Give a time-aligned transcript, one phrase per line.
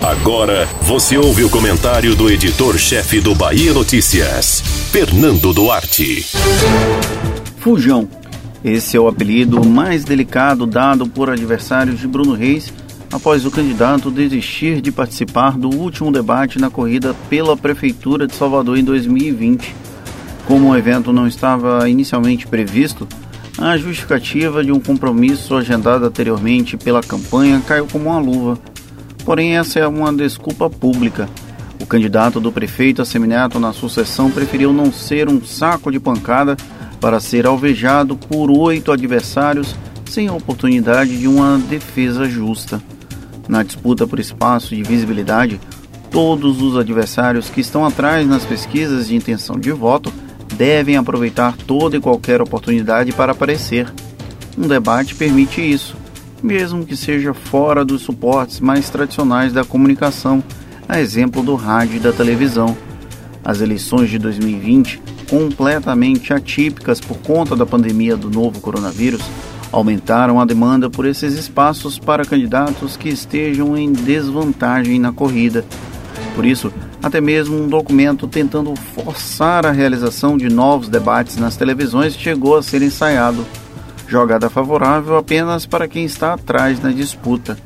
[0.00, 6.24] Agora você ouve o comentário do editor-chefe do Bahia Notícias, Fernando Duarte.
[7.58, 8.08] Fujão.
[8.64, 12.72] Esse é o apelido mais delicado dado por adversários de Bruno Reis
[13.12, 18.78] após o candidato desistir de participar do último debate na corrida pela Prefeitura de Salvador
[18.78, 19.74] em 2020.
[20.46, 23.06] Como o evento não estava inicialmente previsto,
[23.58, 28.58] a justificativa de um compromisso agendado anteriormente pela campanha caiu como uma luva.
[29.24, 31.28] Porém, essa é uma desculpa pública.
[31.80, 36.56] O candidato do prefeito a semineto na sucessão preferiu não ser um saco de pancada
[37.00, 42.82] para ser alvejado por oito adversários sem a oportunidade de uma defesa justa.
[43.48, 45.60] Na disputa por espaço de visibilidade,
[46.10, 50.12] todos os adversários que estão atrás nas pesquisas de intenção de voto
[50.56, 53.92] devem aproveitar toda e qualquer oportunidade para aparecer.
[54.58, 55.96] Um debate permite isso,
[56.42, 60.42] mesmo que seja fora dos suportes mais tradicionais da comunicação,
[60.88, 62.76] a exemplo do rádio e da televisão.
[63.44, 69.22] As eleições de 2020, completamente atípicas por conta da pandemia do novo coronavírus,
[69.72, 75.64] aumentaram a demanda por esses espaços para candidatos que estejam em desvantagem na corrida.
[76.34, 76.72] Por isso,
[77.02, 82.62] até mesmo um documento tentando forçar a realização de novos debates nas televisões chegou a
[82.62, 83.44] ser ensaiado.
[84.10, 87.56] Jogada favorável apenas para quem está atrás na disputa.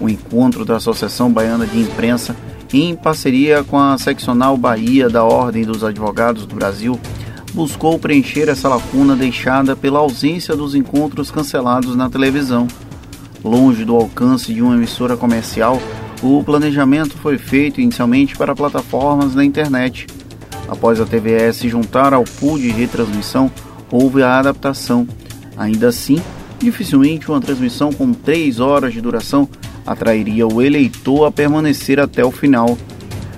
[0.00, 2.34] O encontro da Associação Baiana de Imprensa,
[2.72, 6.98] em parceria com a Seccional Bahia da Ordem dos Advogados do Brasil,
[7.54, 12.66] buscou preencher essa lacuna deixada pela ausência dos encontros cancelados na televisão.
[13.44, 15.80] Longe do alcance de uma emissora comercial,
[16.20, 20.08] o planejamento foi feito inicialmente para plataformas na internet.
[20.68, 23.48] Após a TVS se juntar ao pool de retransmissão,
[23.88, 25.06] houve a adaptação.
[25.56, 26.20] Ainda assim,
[26.58, 29.48] dificilmente uma transmissão com 3 horas de duração
[29.86, 32.76] atrairia o eleitor a permanecer até o final.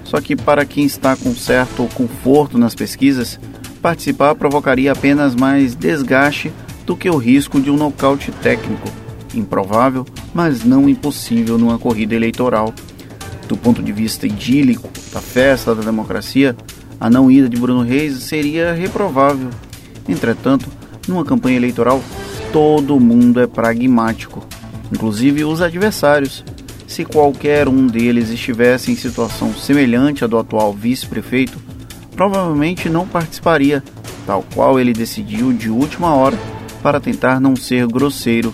[0.05, 3.39] Só que para quem está com certo conforto nas pesquisas,
[3.83, 6.51] participar provocaria apenas mais desgaste
[6.87, 8.89] do que o risco de um nocaute técnico
[9.35, 12.73] improvável, mas não impossível numa corrida eleitoral.
[13.47, 16.57] Do ponto de vista idílico da festa da democracia,
[16.99, 19.51] a não ida de Bruno Reis seria reprovável.
[20.09, 20.67] Entretanto,
[21.09, 22.03] numa campanha eleitoral,
[22.53, 24.47] todo mundo é pragmático,
[24.93, 26.45] inclusive os adversários.
[26.87, 31.59] Se qualquer um deles estivesse em situação semelhante à do atual vice-prefeito,
[32.15, 33.83] provavelmente não participaria,
[34.27, 36.39] tal qual ele decidiu de última hora
[36.83, 38.53] para tentar não ser grosseiro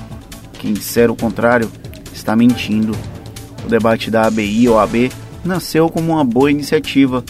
[0.65, 1.71] quem disser o contrário
[2.15, 2.97] está mentindo.
[3.66, 5.12] O debate da ABI ou AB
[5.44, 7.22] nasceu como uma boa iniciativa,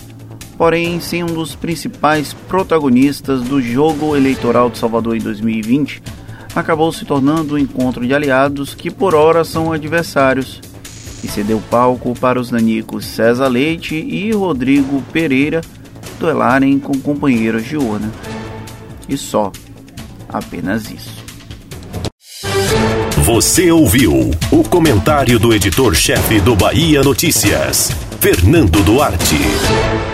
[0.57, 6.03] porém sem um dos principais protagonistas do jogo eleitoral de Salvador em 2020,
[6.55, 10.61] acabou se tornando um encontro de aliados que por hora são adversários,
[11.23, 15.63] e cedeu palco para os nanicos César Leite e Rodrigo Pereira
[16.21, 18.11] duelarem com companheiros de urna.
[19.09, 19.51] E só,
[20.29, 21.25] apenas isso.
[23.25, 27.91] Você ouviu o comentário do editor-chefe do Bahia Notícias,
[28.21, 30.14] Fernando Duarte.